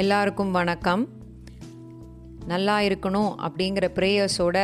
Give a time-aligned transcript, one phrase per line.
[0.00, 1.02] எல்லாருக்கும் வணக்கம்.
[2.52, 4.58] நல்லா இருக்கணும் அப்படிங்கிற ப்ரேயர்ஸோட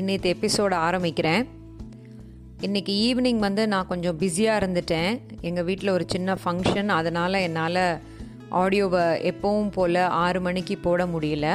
[0.00, 1.44] இன்னைக்கு எபிசோட ஆரம்பிக்கிறேன்.
[2.66, 5.12] இன்றைக்கி ஈவினிங் வந்து நான் கொஞ்சம் பிஸியாக இருந்துட்டேன்.
[5.48, 7.80] எங்கள் வீட்டில் ஒரு சின்ன ஃபங்க்ஷன் அதனால் என்னால்
[8.62, 11.46] ஆடியோவை எப்பவும் போல் ஆறு மணிக்கு போட முடியல.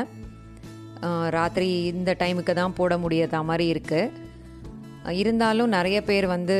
[1.37, 6.57] ராத்திரி இந்த டைமுக்கு தான் போட முடியாத மாதிரி இருக்குது இருந்தாலும் நிறைய பேர் வந்து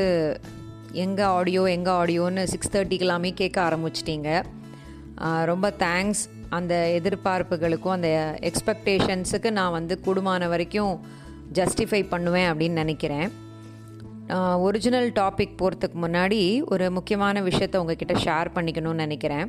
[1.06, 4.30] எங்கே ஆடியோ எங்கே ஆடியோன்னு சிக்ஸ் தேர்ட்டிக்கெல்லாமே கேட்க ஆரம்பிச்சிட்டிங்க.
[5.52, 6.24] ரொம்ப தேங்க்ஸ்
[6.58, 8.10] அந்த எதிர்பார்ப்புகளுக்கும் அந்த
[8.50, 10.94] எக்ஸ்பெக்டேஷன்ஸுக்கு நான் வந்து கூடுமான வரைக்கும்
[11.54, 13.28] ஜஸ்டிஃபை பண்ணுவேன் அப்படின்னு நினைக்கிறேன்.
[14.66, 19.48] ஒரிஜினல் டாபிக் போகிறதுக்கு முன்னாடி ஒரு முக்கியமான விஷயத்தை உங்ககிட்ட ஷேர் பண்ணிக்கணும்னு நினைக்கிறேன்.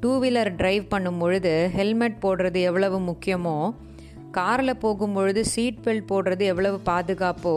[0.00, 3.56] டூ வீலர் டிரைவ் பண்ணும் பொழுது ஹெல்மெட் போடுறது எவ்வளவு முக்கியமோ
[4.30, 7.54] காரில் போகும் பொழுது சீட் பெல்ட் போடுறது எவ்வளவு பாதுகாப்போ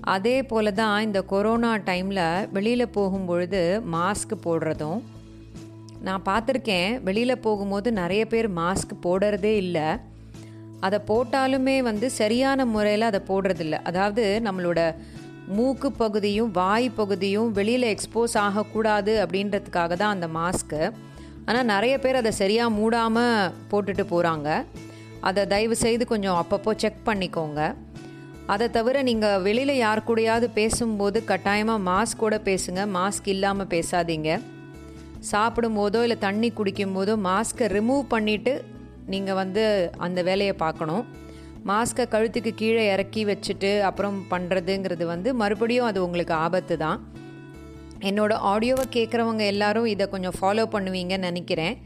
[0.00, 5.00] அதே போல தான் இந்த கொரோனா டைமில் வெளியில் போகும் பொழுது மாஸ்க் போடுறதும்
[6.06, 6.90] நான் பார்த்துருக்கேன்.
[7.06, 9.88] வெளியில் போகும்போது நிறைய பேர் மாஸ்க் போடுறதே இல்லை.
[10.86, 13.76] அதை போட்டாலுமே வந்து சரியான முறையில் அதை போடுறதில்ல.
[13.90, 14.80] அதாவது நம்மளோட
[15.56, 20.82] மூக்கு பகுதியும் வாய் பகுதியும் வெளியில் எக்ஸ்போஸ் ஆகக்கூடாது அப்படின்றதுக்காக தான் அந்த மாஸ்க்கு
[21.48, 24.48] ஆனால் நிறைய பேர் அதை சரியாக மூடாமல் போட்டுட்டு போகிறாங்க
[25.28, 27.60] அதை தயவு செய்து கொஞ்சம் அப்பப்போ செக் பண்ணிக்கோங்க.
[28.54, 32.82] அதை தவிர நீங்கள் வெளியில் யார் கூடயாவது பேசும்போது கட்டாயமாக மாஸ்கோட பேசுங்க.
[32.98, 34.30] மாஸ்க் இல்லாமல் பேசாதீங்க.
[35.32, 38.52] சாப்பிடும்போதோ இல்லை தண்ணி குடிக்கும்போதோ மாஸ்க்கை ரிமூவ் பண்ணிவிட்டு
[39.12, 39.62] நீங்கள் வந்து
[40.06, 41.04] அந்த வேலையை பார்க்கணும்.
[41.70, 46.98] மாஸ்க்கை கழுத்துக்கு கீழே இறக்கி வச்சுட்டு அப்புறம் பண்ணுறதுங்கிறது வந்து மறுபடியும் அது உங்களுக்கு ஆபத்து தான்.
[48.08, 51.76] என்னோட ஆடியோவை கேட்குறவங்க எல்லாரும் இதை கொஞ்சம் ஃபாலோ பண்ணுவீங்கன்னு நினைக்கிறேன்.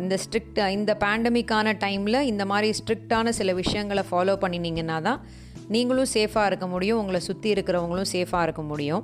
[0.00, 5.22] இந்த ஸ்ட்ரிக்ட் இந்த பேண்டமிக்கான டைமில் இந்த மாதிரி ஸ்ட்ரிக்டான சில விஷயங்களை ஃபாலோ பண்ணினீங்கன்னா தான்
[5.74, 9.02] நீங்களும் சேஃபாக இருக்க முடியும் உங்களை சுற்றி இருக்கிறவங்களும் சேஃபாக இருக்க முடியும்.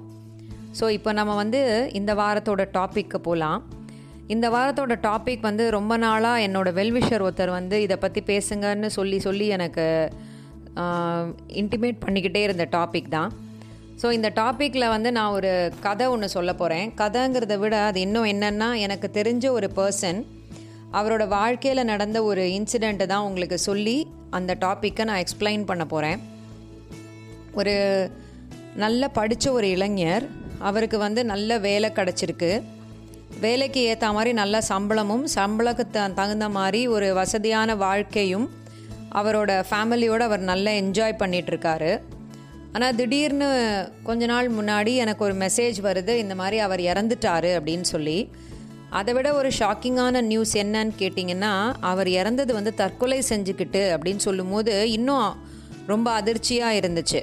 [0.80, 3.62] ஸோ இப்போ நம்ம வந்து இந்த வாரத்தோட டாப்பிக்கு போகலாம்
[4.26, 9.46] இந்த வாரத்தோட டாபிக் வந்து ரொம்ப நாளாக என்னோடய வெல்விஷர் ஒருத்தர் வந்து இதை பற்றி பேசுங்கன்னு சொல்லி சொல்லி
[9.46, 10.10] எனக்கு
[11.48, 13.32] இன்டிமேட் பண்ணிக்கிட்டே இருந்த டாபிக் தான்.
[14.02, 18.74] ஸோ இந்த டாப்பிக்கில் வந்து நான் ஒரு கதை ஒன்று சொல்ல போகிறேன் கதைங்கிறத விட அது இன்னும் என்னென்னா
[18.74, 20.24] எனக்கு தெரிஞ்ச ஒரு பர்சன்
[20.92, 26.20] அவரோட வாழ்க்கையில் நடந்த ஒரு இன்சிடெண்ட்டை தான் உங்களுக்கு சொல்லி அந்த டாப்பிக்கை நான் எக்ஸ்பிளைன் பண்ண போகிறேன்
[27.52, 27.74] ஒரு
[28.74, 30.24] நல்ல படித்த ஒரு இளைஞர்
[30.68, 32.50] அவருக்கு வந்து நல்ல வேலை கிடச்சிருக்கு.
[33.44, 38.46] வேலைக்கு ஏற்ற மாதிரி நல்ல சம்பளமும் சம்பளத்துக்கு த தகுந்த மாதிரி ஒரு வசதியான வாழ்க்கையும்
[39.20, 41.92] அவரோட ஃபேமிலியோடு அவர் நல்லா என்ஜாய் பண்ணிகிட்ருக்காரு
[42.76, 43.48] ஆனால் திடீர்னு
[44.08, 48.18] கொஞ்ச நாள் முன்னாடி எனக்கு ஒரு மெசேஜ் வருது இந்த மாதிரி அவர் இறந்துட்டாரு அப்படின்னு சொல்லி.
[49.00, 51.52] அதை விட ஒரு ஷாக்கிங்கான நியூஸ் என்னன்னு கேட்டிங்கன்னா
[51.90, 55.30] அவர் இறந்தது வந்து தற்கொலை செஞ்சுக்கிட்டு அப்படின்னு சொல்லும்போது இன்னும்
[55.86, 57.22] ரொம்ப அதிர்ச்சியாக இருந்துச்சு.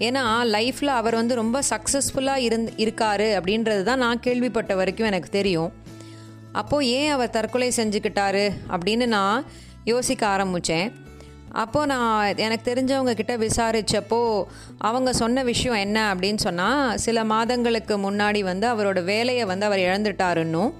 [0.00, 0.22] ஏன்னா
[0.56, 5.72] லைஃப்பில் அவர் வந்து ரொம்ப சக்ஸஸ்ஃபுல்லாக இருந் இருக்காரு அப்படின்றது தான் நான் கேள்விப்பட்ட வரைக்கும் எனக்கு தெரியும்.
[6.52, 9.44] அப்போது ஏன் அவர் தற்கொலை செஞ்சுக்கிட்டாரு அப்படின்னு நான்
[9.84, 10.88] யோசிக்க ஆரம்பித்தேன்
[11.52, 14.44] அப்போது நான் எனக்கு தெரிஞ்சவங்க கிட்ட விசாரித்தப்போ
[14.78, 20.72] அவங்க சொன்ன விஷயம் என்ன அப்படின்னு சொன்னால் சில மாதங்களுக்கு முன்னாடி வந்து அவரோட வேலையை வந்து அவர் இழந்துட்டாருன்னும்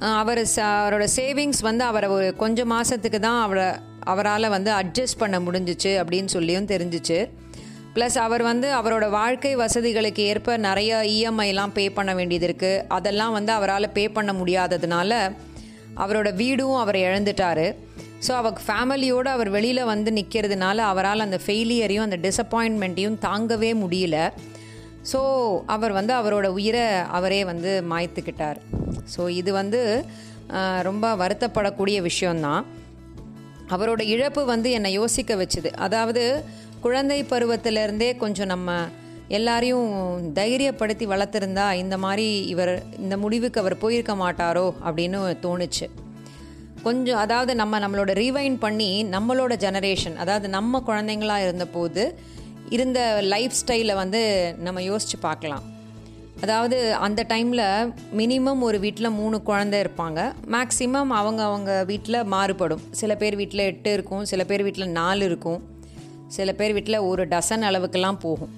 [0.00, 3.66] அவர் ச அவரோட சேவிங்ஸ் வந்து அவரை ஒரு கொஞ்சம் மாதத்துக்கு தான் அவரை
[4.00, 7.18] அவரால் வந்து அட்ஜஸ்ட் பண்ண முடிஞ்சிச்சு அப்படின்னு சொல்லியும் தெரிஞ்சிச்சு.
[7.94, 13.52] ப்ளஸ் அவர் வந்து அவரோட வாழ்க்கை வசதிகளுக்கு ஏற்ப நிறைய இஎம்ஐலாம் பே பண்ண வேண்டியது இருக்குது அதெல்லாம் வந்து
[13.58, 15.18] அவரால் பே பண்ண முடியாததுனால
[16.02, 17.66] அவரோட வீடும் அவர் இழந்துட்டாரு.
[18.26, 24.16] ஸோ அவர் ஃபேமிலியோடு அவர் வெளியில் வந்து நிற்கிறதுனால அவரால் அந்த ஃபெயிலியரையும் அந்த டிசப்பாயின்மெண்ட்டையும் தாங்கவே முடியல.
[25.10, 25.20] ஸோ
[25.74, 26.86] அவர் வந்து அவரோட உயிரை
[27.18, 28.58] அவரே வந்து மாய்த்துக்கிட்டார்.
[29.14, 29.80] ஸோ இது வந்து
[30.88, 32.64] ரொம்ப வருத்தப்படக்கூடிய விஷயந்தான்
[33.74, 35.70] அவரோட இழப்பு வந்து என்னை யோசிக்க வச்சுது.
[35.86, 36.22] அதாவது
[36.80, 38.70] குழந்தை பருவத்திலேருந்தே கொஞ்சம் நம்ம
[39.28, 39.88] எல்லாரையும்
[40.34, 45.86] தைரியப்படுத்தி வளர்த்துருந்தா இந்த மாதிரி இவர் இந்த முடிவுக்கு அவர் போயிருக்க மாட்டாரோ அப்படின்னு தோணுச்சு.
[46.82, 52.04] கொஞ்சம் அதாவது நம்ம நம்மளோட ரீவைண்ட் பண்ணி நம்மளோட ஜெனரேஷன் அதாவது நம்ம குழந்தைங்களா இருந்தபோது
[52.68, 54.22] இருந்த லைஃப் ஸ்டைலை வந்து
[54.58, 55.62] நம்ம யோசித்து பார்க்கலாம்.
[56.40, 60.20] அதாவது அந்த டைமில் மினிமம் ஒரு வீட்டில் மூணு குழந்தை இருப்பாங்க.
[60.50, 62.80] மேக்ஸிமம் அவங்க அவங்க வீட்டில் மாறுபடும்.
[62.90, 65.78] சில பேர் வீட்டில் எட்டு இருக்கும் சில பேர் வீட்டில் நாலு இருக்கும்.
[66.36, 68.52] சில பேர் வீட்டில் ஒரு டசன் அளவுக்கெல்லாம் போகும்.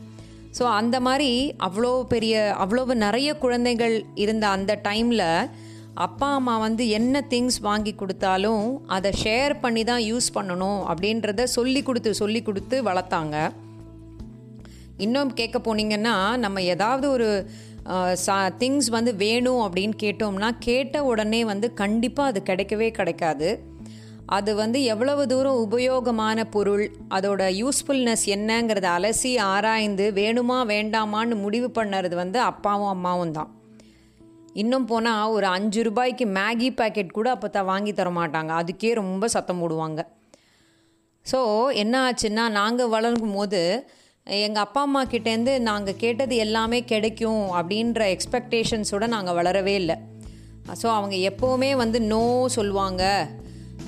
[0.57, 1.31] ஸோ அந்த மாதிரி
[1.67, 5.29] அவ்வளோ பெரிய அவ்வளோ நிறைய குழந்தைகள் இருந்த அந்த டைமில்
[6.05, 8.67] அப்பா அம்மா வந்து என்ன திங்ஸ் வாங்கி கொடுத்தாலும்
[8.97, 13.37] அதை ஷேர் பண்ணி தான் யூஸ் பண்ணணும் அப்படின்றத சொல்லி கொடுத்து சொல்லி கொடுத்து வளர்த்தாங்க.
[15.05, 16.15] இன்னும் கேட்க போனீங்கன்னா
[16.45, 17.29] நம்ம ஏதாவது ஒரு
[18.61, 23.49] திங்ஸ் வந்து வேணும் அப்படின்னு கேட்டோம்னா கேட்ட உடனே வந்து கண்டிப்பாக அது கிடைக்கவே கிடைக்காது.
[24.27, 32.15] அது வந்து எவ்வளவு தூரம் உபயோகமான பொருள் அதோட யூஸ்ஃபுல்னஸ் என்னங்கிறத அலசி ஆராய்ந்து வேணுமா வேண்டாமான்னு முடிவு பண்ணுறது
[32.15, 33.51] வந்து அப்பாவும் அம்மாவும் தான்.
[34.55, 38.53] இன்னும் போனால் ஒரு அஞ்சு ரூபாய்க்கு மேகி பேக்கெட் கூட அப்போ தான் வாங்கி தர மாட்டாங்க.
[38.63, 40.01] அதுக்கே ரொம்ப சத்தம் போடுவாங்க.
[41.27, 41.41] ஸோ
[41.83, 43.61] என்ன ஆச்சுன்னா நாங்கள் வளரும் போது
[44.27, 49.97] எங்கள் அப்பா அம்மா கிட்டேருந்து நாங்கள் கேட்டது எல்லாமே கிடைக்கும் அப்படின்ற எக்ஸ்பெக்டேஷன்ஸோடு நாங்கள் வளரவே இல்லை.
[50.81, 53.05] ஸோ அவங்க எப்போவுமே வந்து நோ சொல்லுவாங்க.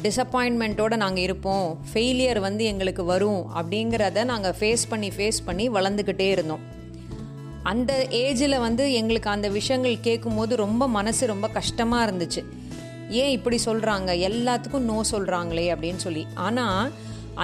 [0.05, 1.67] டிசப்பாயின்மெண்ட்டோடு நாங்கள் இருப்போம்.
[1.91, 6.65] ஃபெயிலியர் வந்து எங்களுக்கு வரும் அப்படிங்கிறத நாங்கள் ஃபேஸ் பண்ணி ஃபேஸ் பண்ணி வளர்ந்துக்கிட்டே இருந்தோம்.
[7.73, 7.93] அந்த
[8.25, 12.43] ஏஜில் வந்து எங்களுக்கு அந்த விஷயங்கள் கேட்கும்போது ரொம்ப மனசு ரொம்ப கஷ்டமாக இருந்துச்சு.
[13.21, 16.25] ஏன் இப்படி சொல்கிறாங்க எல்லாத்துக்கும் நோ சொல்கிறாங்களே அப்படின்னு சொல்லி.
[16.47, 16.91] ஆனால்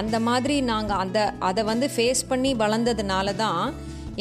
[0.00, 1.18] அந்த மாதிரி நாங்கள் அந்த
[1.48, 3.64] அதை வந்து ஃபேஸ் பண்ணி வளர்ந்ததுனால தான்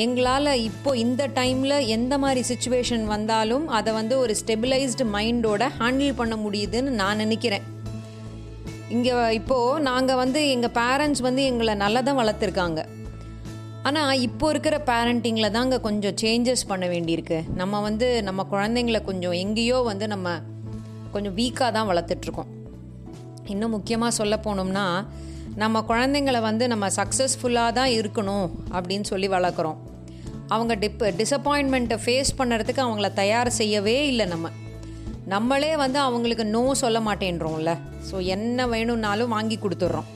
[0.04, 6.36] எங்களால் இப்போ இந்த டைமில் எந்த மாதிரி சுச்சுவேஷன் வந்தாலும் அதை வந்து ஒரு ஸ்டெபிளைஸ்டு மைண்டோட ஹேண்டில் பண்ண
[6.46, 7.66] முடியுதுன்னு நான் நினைக்கிறேன்.
[8.96, 12.80] இங்கே இப்போது நாங்கள் வந்து எங்கள் பேரண்ட்ஸ் வந்து எங்களை நல்லா தான் வளர்த்துருக்காங்க.
[13.88, 17.38] ஆனால் இப்போ இருக்கிற பேரண்டிங்கில் தாங்க கொஞ்சம் சேஞ்சஸ் பண்ண வேண்டியிருக்கு.
[17.60, 20.30] நம்ம வந்து நம்ம குழந்தைங்கள கொஞ்சம் எங்கேயோ வந்து நம்ம
[21.14, 22.50] கொஞ்சம் வீக்காக தான் வளர்த்துட்ருக்கோம்.
[23.54, 24.86] இன்னும் முக்கியமாக சொல்ல போனோம்னா
[25.62, 29.80] நம்ம குழந்தைங்கள வந்து நம்ம சக்ஸஸ்ஃபுல்லாக தான் இருக்கணும் அப்படின்னு சொல்லி வளர்க்குறோம்.
[30.56, 34.50] அவங்க டிப் டிசப்பாயின்மெண்ட்டை ஃபேஸ் பண்ணுறதுக்கு அவங்கள தயார் செய்யவே இல்லை நம்ம.
[35.34, 37.72] நம்மளே வந்து அவங்களுக்கு நோ சொல்ல மாட்டேன்றோம்ல.
[38.10, 40.08] ஸோ என்ன வேணும்னாலும் வாங்கி கொடுத்துட்றோம்.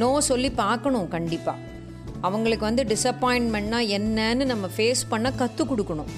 [0.00, 1.64] நோ சொல்லி பார்க்கணும் கண்டிப்பாக
[2.26, 6.10] அவங்களுக்கு வந்து டிசப்பாயின்மெண்ட்னா என்னன்னு நம்ம ஃபேஸ் பண்ண கற்றுக் கொடுக்கணும்.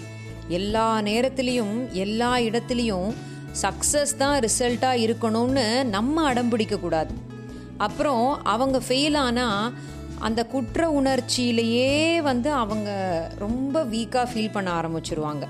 [0.59, 3.09] எல்லா நேரத்துலேயும் எல்லா இடத்துலையும்
[3.63, 7.15] சக்ஸஸ் தான் ரிசல்ட்டாக இருக்கணும்னு நம்ம அடம் பிடிக்கக்கூடாது
[7.87, 9.73] அப்புறம் அவங்க ஃபெயில் ஆனால்
[10.29, 11.91] அந்த குற்ற உணர்ச்சியிலேயே
[12.31, 12.91] வந்து அவங்க
[13.45, 15.45] ரொம்ப வீக்காக ஃபீல் பண்ண ஆரம்பிச்சிருவாங்க.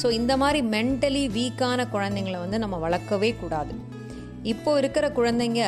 [0.00, 3.74] ஸோ இந்த மாதிரி மென்டலி வீக்கான குழந்தைங்கள வந்து நம்ம வளர்க்கவே கூடாது.
[4.52, 5.62] இப்போ இருக்கிற குழந்தைங்க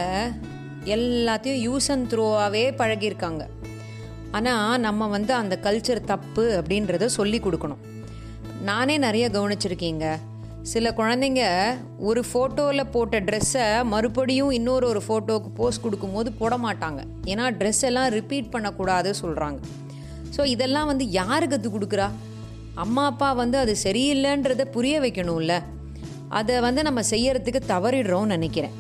[0.94, 3.42] எல்லாத்தையும் யூஸ் அண்ட் த்ரோவாகவே பழகியிருக்காங்க.
[4.38, 7.82] ஆனால் நம்ம வந்து அந்த கல்ச்சர் தப்பு அப்படின்றத சொல்லி கொடுக்கணும்.
[8.70, 10.04] நானே நிறைய கவனிச்சிருக்கீங்க.
[10.72, 11.42] சில குழந்தைங்க
[12.08, 17.00] ஒரு ஃபோட்டோவில் போட்ட ட்ரெஸ்ஸை மறுபடியும் இன்னொரு ஒரு ஃபோட்டோவுக்கு போஸ்ட் கொடுக்கும்போது போட மாட்டாங்க.
[17.32, 19.58] ஏன்னா ட்ரெஸ் எல்லாம் ரிப்பீட் பண்ணக்கூடாது சொல்கிறாங்க
[20.36, 22.08] ஸோ இதெல்லாம் வந்து யாரு கற்றுக் கொடுக்குறா?
[22.84, 25.54] அம்மா அப்பா வந்து அது சரியில்லைன்றத புரிய வைக்கணும்ல.
[26.38, 28.74] அதை வந்து நம்ம செய்யறதுக்கு தவறிடுறோம்னு நினைக்கிறேன்.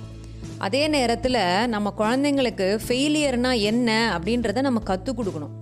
[0.66, 1.40] அதே நேரத்தில்
[1.74, 5.54] நம்ம குழந்தைங்களுக்கு ஃபெயிலியர்னா என்ன அப்படின்றத நம்ம கற்றுக் கொடுக்கணும்.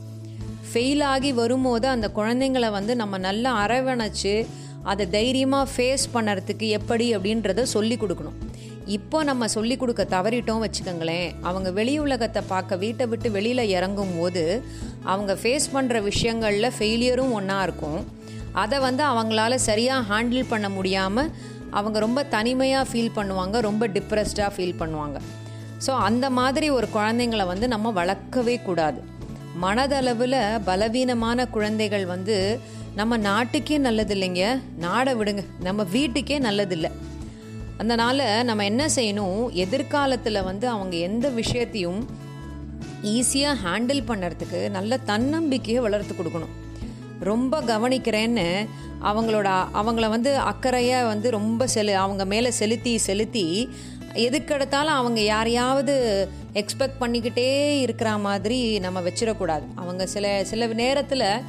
[0.69, 4.35] ஃபெயில் ஆகி வரும்போது அந்த குழந்தைங்கள வந்து நம்ம நல்லா அரவணைச்சு
[4.93, 8.39] அதை தைரியமாக ஃபேஸ் பண்ணுறதுக்கு எப்படி அப்படின்றத சொல்லி கொடுக்கணும்.
[8.97, 11.29] இப்போ நம்ம சொல்லி கொடுக்க தவறிட்டோம் வச்சுக்கோங்களேன்.
[11.49, 14.43] அவங்க வெளி உலகத்தை பார்க்க வீட்டை விட்டு வெளியில் இறங்கும் போது
[15.13, 18.03] அவங்க ஃபேஸ் பண்ணுற விஷயங்களில் ஃபெயிலியரும் ஒன்றா இருக்கும்.
[18.63, 21.31] அதை வந்து அவங்களால சரியாக ஹேண்டில் பண்ண முடியாமல்
[21.79, 25.19] அவங்க ரொம்ப தனிமையாக ஃபீல் பண்ணுவாங்க ரொம்ப டிப்ரெஸ்டாக ஃபீல் பண்ணுவாங்க.
[25.85, 29.01] ஸோ அந்த மாதிரி ஒரு குழந்தைங்கள வந்து நம்ம வளர்க்கவே கூடாது.
[29.65, 32.37] மனதளவில் பலவீனமான குழந்தைகள் வந்து
[33.01, 34.45] நம்ம நாட்டுக்கே நல்லது இல்லைங்க
[34.85, 36.91] நாடை விடுங்க நம்ம வீட்டுக்கே நல்லதில்லை.
[37.83, 42.03] அதனால் நம்ம என்ன செய்யணும் எதிர்காலத்தில் வந்து அவங்க எந்த விஷயத்தையும்
[43.15, 46.55] ஈஸியாக ஹேண்டில் பண்ணுறதுக்கு நல்ல தன்னம்பிக்கையை வளர்த்து கொடுக்கணும்.
[47.21, 48.69] ரொம்ப கவனிக்கிறேன்னு
[49.03, 53.69] அவங்களோட அவங்கள வந்து அக்கறையாக வந்து ரொம்ப செலு அவங்க மேலே செலுத்தி செலுத்தி
[54.15, 59.63] எதுக்கெடுத்தாலும் அவங்க யாரையாவது எக்ஸ்பெக்ட் பண்ணிக்கிட்டே இருக்கிற மாதிரி நம்ம வச்சிடக்கூடாது.
[59.75, 61.41] அவங்க சில சில நேரத்தில்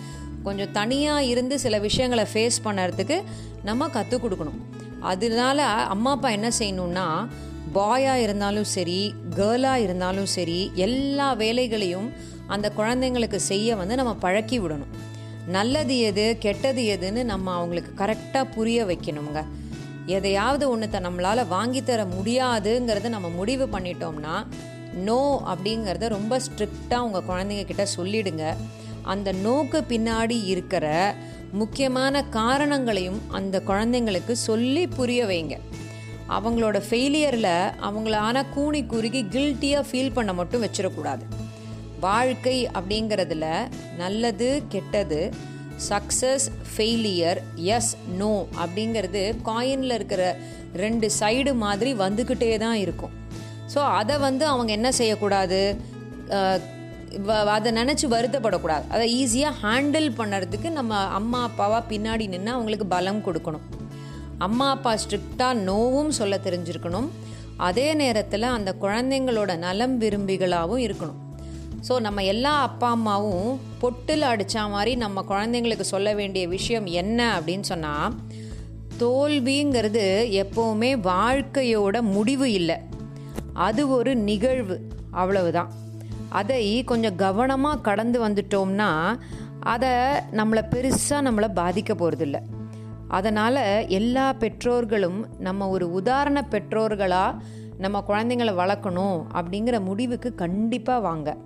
[0.44, 3.23] கொஞ்சம் தனியாக இருந்து சில விஷயங்களை ஃபேஸ் பண்ணுறதுக்கு
[3.63, 4.61] நம்ம கற்றுக் கொடுக்கணும்.
[5.00, 7.27] அதனால அம்மா அப்பா என்ன செய்யணும்னா
[7.73, 12.13] பாயாக இருந்தாலும் சரி கேர்ளாக இருந்தாலும் சரி எல்லா வேலைகளையும்
[12.47, 14.94] அந்த குழந்தைங்களுக்கு செய்ய வந்து நம்ம பழக்கி விடணும்.
[15.47, 19.44] நல்லது எது கெட்டது எதுன்னு நம்ம அவங்களுக்கு கரெக்டாக புரிய வைக்கணுங்க
[20.06, 24.45] எதையாவது ஒன்றத்தை நம்மளால் வாங்கித்தர முடியாதுங்கிறத நம்ம முடிவு பண்ணிட்டோம்னா
[24.94, 28.56] நோ அப்படிங்கிறத ரொம்ப ஸ்ட்ரிக்டாக உங்கள் குழந்தைங்க கிட்ட சொல்லிடுங்க.
[29.02, 31.16] அந்த நோக்கு பின்னாடி இருக்கிற
[31.52, 35.59] முக்கியமான காரணங்களையும் அந்த குழந்தைங்களுக்கு சொல்லி புரிய வைங்க.
[36.30, 41.19] அவங்களோட ஃபெயிலியரில் அவங்களான கூணி கூனி குறுகி கில்ட்டியாக ஃபீல் பண்ண மட்டும் வச்சிடக்கூடாது
[41.99, 43.47] வாழ்க்கை அப்படிங்கிறதுல
[44.02, 45.19] நல்லது கெட்டது
[45.90, 47.40] சக்ஸஸ் ஃபெயிலியர்
[47.78, 48.33] எஸ் நோ
[48.64, 50.23] அப்படிங்கிறது காயினில் இருக்கிற
[50.83, 53.14] ரெண்டு சைடு மாதிரி வந்துக்கிட்டே தான் இருக்கும்.
[53.73, 55.61] ஸோ அதை வந்து அவங்க என்ன செய்யக்கூடாது?
[57.56, 58.85] அதை நினச்சி வருத்தப்படக்கூடாது.
[58.95, 63.68] அதை ஈஸியாக ஹேண்டில் பண்ணுறதுக்கு நம்ம அம்மா அப்பாவாக பின்னாடி நின்று அவங்களுக்கு பலம் கொடுக்கணும்.
[64.47, 67.09] அம்மா அப்பா ஸ்ட்ரிக்டாக நோவும் சொல்ல தெரிஞ்சிருக்கணும்.
[67.68, 71.19] அதே நேரத்தில் அந்த குழந்தைங்களோட நலம் விரும்பிகளாகவும் இருக்கணும்.
[71.87, 77.68] ஸோ நம்ம எல்லா அப்பா அம்மாவும் பொட்டில் அடித்த மாதிரி நம்ம குழந்தைங்களுக்கு சொல்ல வேண்டிய விஷயம் என்ன அப்படின்னு
[77.71, 78.15] சொன்னால்
[78.99, 80.06] தோல்விங்கிறது
[80.42, 82.77] எப்போவுமே வாழ்க்கையோட முடிவு இல்லை.
[83.54, 84.77] அது ஒரு நிகழ்வு
[85.11, 85.71] அவ்வளவுதான்.
[86.30, 89.18] அதை கொஞ்சம் கவனமாக கடந்து வந்துட்டோம்னா
[89.59, 89.89] அதை
[90.31, 92.39] நம்மளை பெருசாக நம்மளை பாதிக்க போகிறதில்ல
[93.07, 97.37] அதனால் எல்லா பெற்றோர்களும் நம்ம ஒரு உதாரண பெற்றோர்களாக
[97.77, 101.37] நம்ம குழந்தைங்கள வளர்க்கணும் அப்படிங்கிற முடிவுக்கு கண்டிப்பாக வாங்க.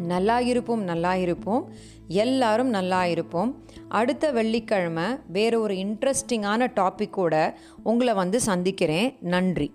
[0.00, 1.72] நல்லா இருப்போம் நல்லா இருப்போம்
[2.08, 9.16] எல்லாரும் நல்லா இருப்போம் அடுத்த வெள்ளிக்கிழமை வேறு ஒரு இன்ட்ரெஸ்டிங்கான டாப்பிக்கோட உங்களை வந்து சந்திக்கிறேன்.
[9.20, 9.74] நன்றி.